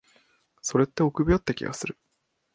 [0.63, 1.95] それって臆病って気がする。